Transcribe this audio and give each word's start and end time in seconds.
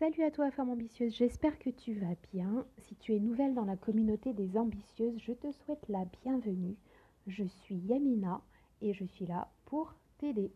Salut 0.00 0.22
à 0.22 0.30
toi 0.30 0.50
femme 0.50 0.70
ambitieuse, 0.70 1.14
j'espère 1.14 1.58
que 1.58 1.68
tu 1.68 1.92
vas 1.92 2.14
bien. 2.32 2.64
Si 2.78 2.96
tu 2.96 3.14
es 3.14 3.18
nouvelle 3.18 3.52
dans 3.52 3.66
la 3.66 3.76
communauté 3.76 4.32
des 4.32 4.56
ambitieuses, 4.56 5.18
je 5.18 5.34
te 5.34 5.52
souhaite 5.52 5.86
la 5.90 6.06
bienvenue. 6.22 6.74
Je 7.26 7.44
suis 7.44 7.74
Yamina 7.74 8.40
et 8.80 8.94
je 8.94 9.04
suis 9.04 9.26
là 9.26 9.48
pour 9.66 9.94
t'aider. 10.16 10.50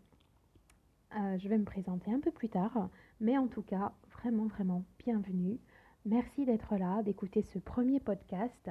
Euh, 1.18 1.36
je 1.36 1.46
vais 1.50 1.58
me 1.58 1.66
présenter 1.66 2.10
un 2.10 2.20
peu 2.20 2.30
plus 2.30 2.48
tard, 2.48 2.88
mais 3.20 3.36
en 3.36 3.46
tout 3.46 3.60
cas, 3.60 3.92
vraiment, 4.18 4.46
vraiment 4.46 4.82
bienvenue. 5.04 5.58
Merci 6.06 6.46
d'être 6.46 6.78
là, 6.78 7.02
d'écouter 7.02 7.42
ce 7.42 7.58
premier 7.58 8.00
podcast. 8.00 8.70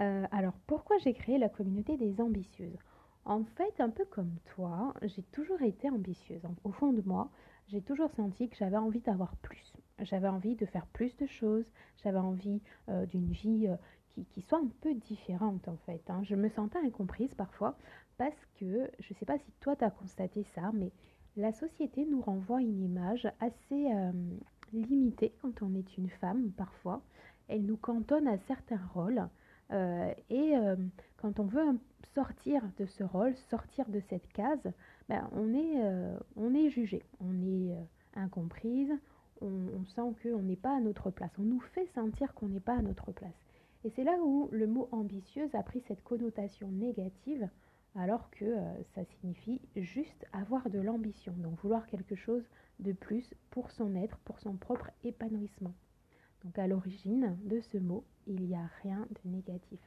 Euh, 0.00 0.24
alors, 0.30 0.54
pourquoi 0.66 0.96
j'ai 1.04 1.12
créé 1.12 1.36
la 1.36 1.50
communauté 1.50 1.98
des 1.98 2.18
ambitieuses? 2.22 2.78
En 3.26 3.44
fait, 3.44 3.78
un 3.78 3.90
peu 3.90 4.06
comme 4.06 4.36
toi, 4.54 4.94
j'ai 5.02 5.22
toujours 5.22 5.60
été 5.60 5.90
ambitieuse. 5.90 6.46
Au 6.64 6.72
fond 6.72 6.94
de 6.94 7.02
moi, 7.02 7.30
j'ai 7.68 7.80
toujours 7.80 8.10
senti 8.12 8.48
que 8.48 8.56
j'avais 8.56 8.76
envie 8.76 9.00
d'avoir 9.00 9.36
plus. 9.36 9.72
J'avais 10.00 10.28
envie 10.28 10.56
de 10.56 10.66
faire 10.66 10.86
plus 10.86 11.16
de 11.16 11.26
choses, 11.26 11.64
j'avais 12.02 12.18
envie 12.18 12.60
euh, 12.88 13.06
d'une 13.06 13.30
vie 13.30 13.68
euh, 13.68 13.76
qui, 14.32 14.42
soit 14.42 14.58
un 14.58 14.68
peu 14.80 14.94
différente 14.94 15.68
en 15.68 15.76
fait. 15.86 16.02
Hein. 16.08 16.22
Je 16.24 16.34
me 16.34 16.48
sentais 16.48 16.78
incomprise 16.78 17.32
parfois 17.34 17.76
parce 18.18 18.46
que, 18.58 18.90
je 18.98 19.12
ne 19.12 19.18
sais 19.18 19.26
pas 19.26 19.38
si 19.38 19.52
toi 19.60 19.76
tu 19.76 19.84
as 19.84 19.90
constaté 19.90 20.44
ça, 20.54 20.70
mais 20.72 20.90
la 21.36 21.52
société 21.52 22.06
nous 22.06 22.20
renvoie 22.20 22.60
une 22.60 22.82
image 22.82 23.28
assez 23.40 23.92
euh, 23.92 24.12
limitée 24.72 25.32
quand 25.40 25.62
on 25.62 25.74
est 25.74 25.96
une 25.96 26.10
femme 26.10 26.50
parfois. 26.52 27.02
Elle 27.48 27.64
nous 27.64 27.76
cantonne 27.76 28.28
à 28.28 28.38
certains 28.38 28.80
rôles 28.94 29.28
et 30.30 30.52
quand 31.16 31.40
on 31.40 31.46
veut 31.46 31.78
sortir 32.14 32.62
de 32.78 32.86
ce 32.86 33.02
rôle, 33.02 33.34
sortir 33.50 33.88
de 33.88 34.00
cette 34.00 34.28
case, 34.32 34.72
ben, 35.08 35.28
on, 35.32 35.52
est, 35.54 36.16
on 36.36 36.54
est 36.54 36.70
jugé, 36.70 37.02
on 37.20 37.42
est 37.42 37.76
incomprise, 38.14 38.92
on, 39.40 39.84
sent 39.84 40.14
qu'on 40.22 40.42
n'est 40.42 40.56
pas 40.56 40.76
à 40.76 40.80
notre 40.80 41.10
place. 41.10 41.32
On 41.38 41.42
nous 41.42 41.60
fait 41.60 41.86
sentir 41.94 42.34
qu'on 42.34 42.48
n'est 42.48 42.60
pas 42.60 42.76
à 42.76 42.82
notre 42.82 43.12
place. 43.12 43.34
Et 43.84 43.90
c'est 43.90 44.04
là 44.04 44.16
où 44.22 44.48
le 44.50 44.66
mot 44.66 44.88
ambitieuse 44.92 45.54
a 45.54 45.62
pris 45.62 45.82
cette 45.86 46.02
connotation 46.02 46.68
négative, 46.68 47.48
alors 47.96 48.30
que 48.30 48.44
euh, 48.44 48.82
ça 48.94 49.04
signifie 49.04 49.60
juste 49.76 50.26
avoir 50.32 50.68
de 50.70 50.80
l'ambition, 50.80 51.32
donc 51.36 51.60
vouloir 51.60 51.86
quelque 51.86 52.16
chose 52.16 52.42
de 52.80 52.92
plus 52.92 53.34
pour 53.50 53.70
son 53.70 53.94
être, 53.94 54.18
pour 54.20 54.40
son 54.40 54.54
propre 54.56 54.90
épanouissement. 55.04 55.74
Donc 56.44 56.58
à 56.58 56.66
l'origine 56.66 57.36
de 57.44 57.60
ce 57.60 57.78
mot, 57.78 58.04
il 58.26 58.42
n'y 58.46 58.54
a 58.54 58.68
rien 58.82 59.06
de 59.24 59.30
négatif. 59.30 59.80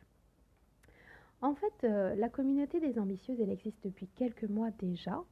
En 1.42 1.54
fait, 1.56 1.84
euh, 1.84 2.16
la 2.16 2.30
communauté 2.30 2.80
des 2.80 2.98
ambitieuses, 3.00 3.40
elle 3.40 3.52
existe 3.52 3.84
depuis 3.84 4.08
quelques 4.16 4.46
mois 4.46 4.72
déjà. 4.72 5.24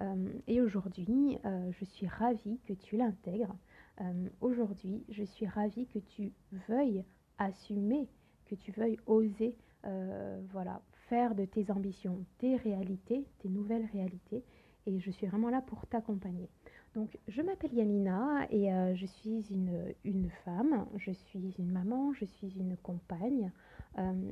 Euh, 0.00 0.14
et 0.46 0.60
aujourd'hui, 0.60 1.38
je 1.70 1.84
suis 1.84 2.06
ravie 2.06 2.58
que 2.66 2.72
tu 2.72 2.96
l'intègres. 2.96 3.54
Euh, 4.00 4.28
aujourd'hui, 4.40 5.04
je 5.08 5.22
suis 5.22 5.46
ravie 5.46 5.86
que 5.86 5.98
tu 5.98 6.32
veuilles 6.68 7.04
assumer, 7.38 8.08
que 8.46 8.54
tu 8.54 8.72
veuilles 8.72 8.98
oser 9.06 9.54
euh, 9.84 10.40
voilà, 10.52 10.80
faire 11.08 11.34
de 11.34 11.44
tes 11.44 11.70
ambitions 11.70 12.24
tes 12.38 12.56
réalités, 12.56 13.24
tes 13.40 13.48
nouvelles 13.48 13.86
réalités. 13.92 14.44
Et 14.86 14.98
je 14.98 15.10
suis 15.10 15.26
vraiment 15.26 15.50
là 15.50 15.60
pour 15.60 15.86
t'accompagner. 15.86 16.48
Donc, 16.94 17.16
je 17.28 17.40
m'appelle 17.40 17.72
Yamina 17.72 18.46
et 18.50 18.72
euh, 18.72 18.94
je 18.94 19.06
suis 19.06 19.44
une, 19.50 20.28
femme, 20.44 20.86
je 20.96 21.12
suis 21.12 21.54
une 21.58 21.70
maman, 21.70 22.12
je 22.12 22.24
suis 22.24 22.52
une 22.58 22.76
compagne. 22.76 23.50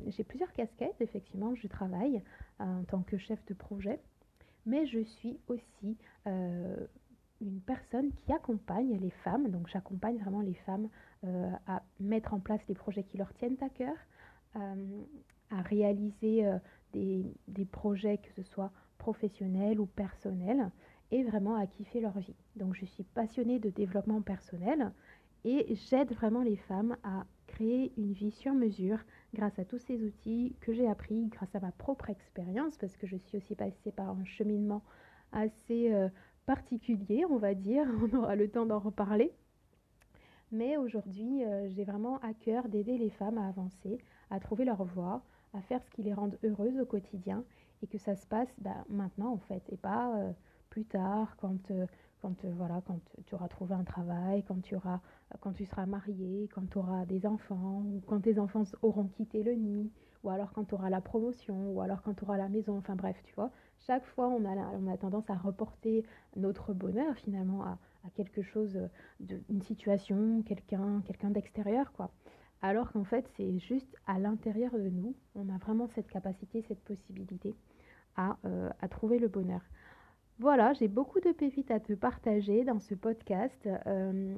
J'ai 0.07 0.25
plusieurs 0.25 0.53
casquettes, 0.53 1.01
effectivement, 1.01 1.55
je 1.55 1.67
travaille 1.67 2.23
en 2.59 2.83
tant 2.85 3.03
que 3.03 3.19
chef 3.19 3.45
de 3.47 3.55
projet, 3.55 4.01
mais 4.67 4.87
je 4.87 5.01
suis 5.01 5.39
aussi 5.49 5.97
une 7.41 7.61
personne 7.61 8.13
qui 8.13 8.33
accompagne 8.33 8.99
les 8.99 9.11
femmes, 9.11 9.49
donc 9.49 9.69
j'accompagne 9.69 10.19
vraiment 10.19 10.41
les 10.41 10.55
femmes 10.55 10.89
euh, 11.25 11.51
à 11.67 11.83
mettre 11.99 12.35
en 12.35 12.41
place 12.41 12.61
les 12.69 12.75
projets 12.75 13.03
qui 13.03 13.17
leur 13.17 13.33
tiennent 13.35 13.57
à 13.63 13.69
cœur, 13.71 13.97
euh, 14.57 15.03
à 15.51 15.63
réaliser 15.63 16.47
euh, 16.47 16.59
des, 16.93 17.25
des, 17.49 17.65
projets, 17.65 18.19
que 18.19 18.31
ce 18.37 18.43
soit 18.43 18.71
professionnels 18.99 19.81
ou 19.81 19.87
personnels, 19.87 20.71
et 21.11 21.25
vraiment 21.25 21.57
à 21.57 21.67
kiffer 21.67 22.01
leur 22.01 22.19
vie. 22.19 22.37
Donc 22.57 22.75
je 22.75 22.85
suis 22.85 23.05
passionnée 23.05 23.59
de 23.59 23.71
développement 23.71 24.21
personnel 24.21 24.93
et 25.45 25.75
j'aide 25.75 26.13
vraiment 26.13 26.43
les 26.43 26.57
femmes 26.57 26.97
à 27.03 27.25
créer 27.51 27.93
une 27.97 28.13
vie 28.13 28.31
sur 28.31 28.55
mesure 28.55 28.99
grâce 29.35 29.59
à 29.59 29.65
tous 29.65 29.79
ces 29.79 30.03
outils 30.05 30.57
que 30.61 30.73
j'ai 30.73 30.89
appris, 30.89 31.27
grâce 31.27 31.55
à 31.55 31.61
ma 31.61 31.73
propre 31.73 32.11
expérience, 32.11 32.77
parce 32.79 32.97
que 32.97 33.07
je 33.07 33.17
suis 33.17 33.37
aussi 33.37 33.55
passée 33.55 33.93
par 33.93 34.11
un 34.11 34.25
cheminement 34.25 34.83
assez 35.33 35.93
particulier, 36.47 37.25
on 37.31 37.37
va 37.37 37.55
dire. 37.55 37.87
On 38.03 38.17
aura 38.17 38.35
le 38.35 38.51
temps 38.51 38.67
d'en 38.67 38.79
reparler. 38.79 39.33
Mais 40.53 40.77
aujourd'hui, 40.77 41.45
euh, 41.45 41.69
j'ai 41.69 41.85
vraiment 41.85 42.19
à 42.19 42.35
cœur 42.35 42.69
d'aider 42.69 42.99
les 42.99 43.11
femmes 43.11 43.39
à 43.39 43.47
avancer, 43.47 43.99
à 44.31 44.41
trouver 44.41 44.65
leur 44.65 44.83
voie, 44.83 45.23
à 45.55 45.61
faire 45.61 45.81
ce 45.83 45.91
qui 45.91 46.03
les 46.03 46.13
rende 46.13 46.37
heureuses 46.43 46.79
au 46.81 46.87
quotidien 46.87 47.45
et 47.83 47.87
que 47.87 47.99
ça 47.99 48.17
se 48.17 48.27
passe 48.27 48.53
bah, 48.59 48.85
maintenant 48.89 49.33
en 49.33 49.39
fait 49.39 49.63
et 49.71 49.77
pas 49.77 50.17
euh, 50.17 50.33
plus 50.69 50.85
tard 50.85 51.37
quand, 51.41 51.71
euh, 52.25 52.81
quand, 52.87 53.01
tu 53.27 53.35
auras 53.35 53.49
trouvé 53.49 53.75
un 53.75 53.85
travail, 53.85 54.43
quand 54.45 54.61
tu, 54.63 54.75
seras 55.65 55.87
mariée, 55.87 56.49
quand 56.55 56.69
tu 56.71 56.79
auras 56.79 57.05
des 57.07 57.27
enfants 57.27 57.83
ou 57.87 58.03
quand 58.07 58.21
tes 58.21 58.39
enfants 58.39 58.65
auront 58.83 59.07
quitté 59.07 59.43
le 59.43 59.53
nid 59.53 59.91
ou 60.23 60.31
alors 60.31 60.53
quand 60.53 60.65
tu 60.65 60.75
auras 60.75 60.91
la 60.91 61.01
promotion 61.01 61.73
ou 61.73 61.81
alors 61.81 62.03
quand 62.03 62.15
tu 62.15 62.25
auras 62.25 62.37
la 62.37 62.49
maison, 62.49 62.77
enfin 62.77 62.95
bref, 62.95 63.17
tu 63.25 63.35
vois, 63.35 63.51
chaque 63.79 64.05
fois, 64.05 64.29
on 64.29 64.45
a, 64.91 64.97
tendance 64.99 65.29
à 65.31 65.35
reporter 65.35 66.05
notre 66.37 66.75
bonheur 66.75 67.15
finalement 67.17 67.65
à, 67.65 67.79
quelque 68.15 68.43
chose, 68.43 68.79
d'une 69.21 69.63
situation, 69.63 70.43
quelqu'un 70.43 71.03
quelqu'un 71.07 71.31
d'extérieur, 71.31 71.93
quoi. 71.93 72.11
Alors 72.63 72.93
qu'en 72.93 73.05
fait, 73.05 73.27
c'est 73.37 73.59
juste 73.59 73.97
à 74.07 74.19
l'intérieur 74.19 74.73
de 74.73 74.91
nous, 74.91 75.15
on 75.35 75.49
a 75.49 75.57
vraiment 75.59 75.87
cette 75.89 76.09
capacité, 76.09 76.63
cette 76.63 76.81
possibilité 76.81 77.55
à, 78.17 78.37
euh, 78.45 78.69
trouver 78.91 79.19
le 79.19 79.29
bonheur. 79.29 79.63
Voilà, 80.41 80.73
j'ai 80.73 80.89
beaucoup 80.89 81.21
de 81.21 81.33
pépites 81.33 81.71
à 81.71 81.81
te 81.81 81.93
partager 81.93 82.65
dans 82.65 82.79
ce 82.79 82.95
podcast. 82.95 83.69
Euh, 83.87 84.35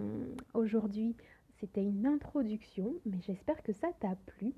aujourd'hui, 0.52 1.14
c'était 1.60 1.84
une 1.84 2.08
introduction, 2.08 2.92
mais 3.06 3.20
j'espère 3.24 3.62
que 3.62 3.72
ça 3.72 3.86
t'a 4.00 4.16
plu. 4.26 4.52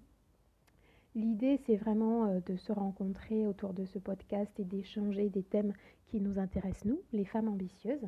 L'idée, 1.14 1.58
c'est 1.66 1.76
vraiment 1.76 2.24
euh, 2.24 2.40
de 2.46 2.56
se 2.56 2.72
rencontrer 2.72 3.44
autour 3.44 3.74
de 3.74 3.84
ce 3.84 3.98
podcast 3.98 4.58
et 4.58 4.64
d'échanger 4.64 5.28
des 5.28 5.42
thèmes 5.42 5.74
qui 6.06 6.18
nous 6.18 6.38
intéressent, 6.38 6.86
nous, 6.86 7.02
les 7.12 7.26
femmes 7.26 7.48
ambitieuses, 7.48 8.06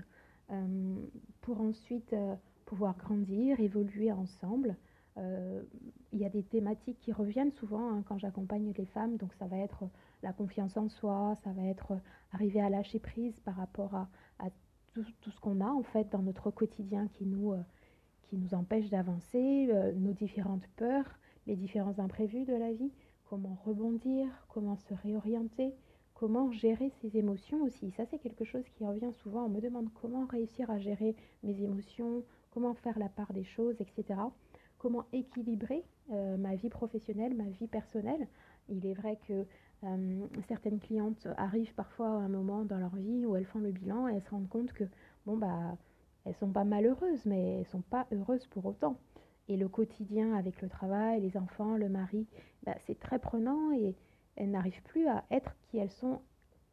euh, 0.51 0.95
pour 1.43 1.61
ensuite 1.61 2.17
pouvoir 2.65 2.97
grandir, 2.97 3.61
évoluer 3.61 4.13
ensemble. 4.13 4.77
Il 5.17 6.19
y 6.19 6.25
a 6.25 6.29
des 6.29 6.43
thématiques 6.43 6.99
qui 7.01 7.13
reviennent 7.13 7.53
souvent 7.53 7.91
hein, 7.91 8.03
quand 8.07 8.19
j'accompagne 8.19 8.73
les 8.77 8.85
femmes, 8.87 9.17
donc 9.17 9.33
ça 9.35 9.47
va 9.47 9.57
être 9.57 9.85
la 10.23 10.33
confiance 10.33 10.77
en 10.77 10.89
soi, 10.89 11.35
ça 11.43 11.53
va 11.53 11.63
être 11.65 11.95
arriver 12.33 12.61
à 12.61 12.69
lâcher 12.69 12.99
prise 12.99 13.39
par 13.41 13.57
rapport 13.57 13.95
à, 13.95 14.07
tout, 14.93 15.31
ce 15.31 15.41
qu'on 15.41 15.61
a 15.61 15.69
en 15.69 15.83
fait 15.83 16.11
dans 16.11 16.23
notre 16.23 16.51
quotidien 16.51 17.09
qui 17.09 17.27
nous, 17.27 17.55
qui 18.25 18.37
nous 18.37 18.55
empêche 18.55 18.89
d'avancer, 18.91 19.71
nos 19.97 20.13
différentes 20.13 20.67
peurs, 20.77 21.19
les 21.47 21.57
différents 21.57 21.99
imprévus 21.99 22.45
de 22.45 22.55
la 22.55 22.73
vie, 22.73 22.93
comment 23.29 23.59
rebondir, 23.65 24.27
comment 24.49 24.77
se 24.77 24.95
réorienter, 24.95 25.75
comment 26.15 26.51
gérer 26.51 26.91
ses 27.01 27.17
émotions 27.17 27.63
aussi. 27.63 27.91
Ça, 27.93 28.05
c'est 28.07 28.19
quelque 28.19 28.45
chose 28.45 28.65
qui 28.71 28.85
revient 28.85 29.13
souvent. 29.13 29.45
On 29.45 29.49
me 29.49 29.61
demande 29.61 29.89
comment 30.01 30.27
réussir 30.27 30.71
à 30.71 30.79
gérer 30.79 31.15
mes 31.43 31.61
émotions, 31.63 32.25
comment 32.51 32.75
faire 32.75 32.99
la 32.99 33.09
part 33.09 33.33
des 33.33 33.45
choses, 33.45 33.77
etc. 33.81 34.21
Comment 34.79 35.05
équilibrer 35.13 35.85
euh, 36.13 36.37
ma 36.37 36.55
vie 36.55 36.69
professionnelle, 36.69 37.35
ma 37.35 37.49
vie 37.49 37.67
personnelle. 37.67 38.29
Il 38.69 38.87
est 38.87 38.95
vrai 38.95 39.19
que 39.27 39.45
euh, 39.85 40.27
certaines 40.49 40.79
clientes 40.79 41.27
arrivent 41.37 41.75
parfois 41.75 42.09
à 42.09 42.11
un 42.11 42.29
moment 42.29 42.65
dans 42.65 42.79
leur 42.79 42.95
vie 42.95 43.27
où 43.27 43.37
elles 43.37 43.47
font 43.47 43.59
le 43.59 43.73
bilan 43.73 44.09
et 44.09 44.15
elles 44.15 44.23
se 44.23 44.31
rendent 44.31 44.49
compte 44.49 44.73
que, 44.73 44.85
bon, 45.27 45.37
bah, 45.37 45.77
elles 46.25 46.35
sont 46.35 46.51
pas 46.51 46.65
malheureuses, 46.65 47.27
mais 47.27 47.61
elles 47.61 47.67
sont 47.67 47.83
pas 47.83 48.07
heureuses 48.13 48.47
pour 48.47 48.67
autant. 48.67 48.99
Et 49.49 49.57
le 49.57 49.69
quotidien 49.69 50.35
avec 50.35 50.61
le 50.63 50.69
travail, 50.69 51.21
les 51.21 51.37
enfants, 51.37 51.77
le 51.77 51.89
mari, 51.89 52.27
bah, 52.65 52.75
c'est 52.87 52.99
très 52.99 53.19
prenant 53.19 53.73
et 53.73 53.95
elles 54.37 54.51
n'arrivent 54.51 54.83
plus 54.83 55.09
à 55.09 55.25
être 55.31 55.55
qui 55.63 55.79
elles 55.79 55.91
sont 55.91 56.21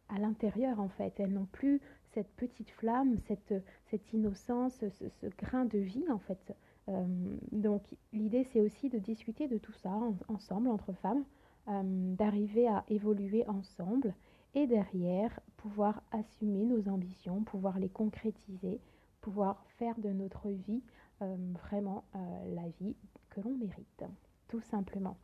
à 0.09 0.19
l'intérieur 0.19 0.79
en 0.79 0.89
fait. 0.89 1.19
Elles 1.19 1.33
n'ont 1.33 1.47
plus 1.51 1.81
cette 2.13 2.31
petite 2.35 2.69
flamme, 2.71 3.17
cette, 3.27 3.53
cette 3.85 4.13
innocence, 4.13 4.83
ce, 4.89 5.27
grain 5.37 5.65
de 5.65 5.79
vie 5.79 6.05
en 6.11 6.19
fait. 6.19 6.55
Euh, 6.89 7.05
donc 7.51 7.81
l'idée 8.11 8.45
c'est 8.51 8.59
aussi 8.59 8.89
de 8.89 8.97
discuter 8.97 9.47
de 9.47 9.57
tout 9.57 9.71
ça 9.73 9.97
ensemble 10.27 10.69
entre 10.69 10.93
femmes, 10.93 11.23
euh, 11.69 12.15
d'arriver 12.15 12.67
à 12.67 12.83
évoluer 12.89 13.47
ensemble 13.47 14.13
et 14.53 14.67
derrière 14.67 15.39
pouvoir 15.57 16.01
assumer 16.11 16.65
nos 16.65 16.89
ambitions, 16.89 17.43
pouvoir 17.43 17.79
les 17.79 17.89
concrétiser, 17.89 18.79
pouvoir 19.21 19.63
faire 19.79 19.97
de 19.97 20.09
notre 20.09 20.49
vie 20.49 20.81
euh, 21.21 21.35
vraiment 21.63 22.03
la 22.13 22.67
vie 22.79 22.95
que 23.29 23.41
l'on 23.41 23.55
mérite, 23.55 24.03
tout 24.49 24.61
simplement. 24.61 25.17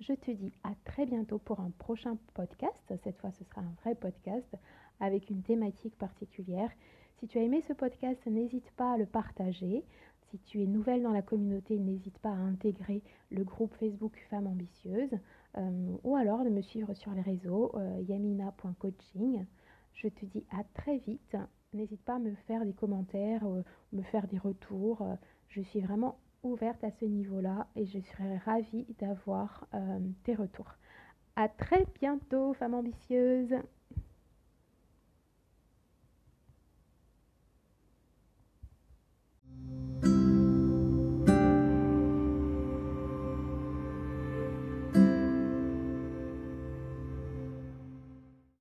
Je 0.00 0.14
te 0.14 0.30
dis 0.30 0.52
à 0.64 0.72
très 0.84 1.06
bientôt 1.06 1.38
pour 1.38 1.60
un 1.60 1.70
prochain 1.78 2.16
podcast. 2.34 2.94
Cette 3.04 3.18
fois, 3.18 3.30
ce 3.32 3.44
sera 3.44 3.60
un 3.60 3.74
vrai 3.82 3.94
podcast 3.94 4.56
avec 4.98 5.30
une 5.30 5.42
thématique 5.42 5.96
particulière. 5.96 6.70
Si 7.18 7.28
tu 7.28 7.38
as 7.38 7.42
aimé 7.42 7.62
ce 7.68 7.74
podcast, 7.74 8.18
n'hésite 8.26 8.70
pas 8.72 8.94
à 8.94 8.96
le 8.96 9.04
partager. 9.04 9.84
Si 10.30 10.38
tu 10.38 10.62
es 10.62 10.66
nouvelle 10.66 11.02
dans 11.02 11.10
la 11.10 11.22
communauté, 11.22 11.76
n'hésite 11.76 12.16
pas 12.20 12.30
à 12.30 12.34
intégrer 12.34 13.02
le 13.32 13.42
groupe 13.42 13.74
Facebook 13.80 14.16
Femmes 14.30 14.46
Ambitieuses 14.46 15.18
euh, 15.58 15.96
ou 16.04 16.14
alors 16.14 16.44
de 16.44 16.50
me 16.50 16.62
suivre 16.62 16.94
sur 16.94 17.10
les 17.12 17.20
réseaux 17.20 17.72
euh, 17.74 18.00
yamina.coaching. 18.08 19.44
Je 19.92 20.06
te 20.06 20.24
dis 20.26 20.44
à 20.52 20.62
très 20.74 20.98
vite. 20.98 21.36
N'hésite 21.72 22.02
pas 22.02 22.14
à 22.14 22.18
me 22.20 22.32
faire 22.46 22.64
des 22.64 22.72
commentaires, 22.72 23.44
euh, 23.44 23.64
me 23.92 24.02
faire 24.02 24.28
des 24.28 24.38
retours. 24.38 25.04
Je 25.48 25.62
suis 25.62 25.80
vraiment 25.80 26.16
ouverte 26.44 26.84
à 26.84 26.92
ce 26.92 27.06
niveau-là 27.06 27.66
et 27.74 27.86
je 27.86 27.98
serai 27.98 28.36
ravie 28.38 28.86
d'avoir 29.00 29.66
tes 30.22 30.34
retours. 30.36 30.76
À 31.34 31.48
très 31.48 31.86
bientôt, 32.00 32.54
femmes 32.54 32.74
ambitieuses! 32.74 33.56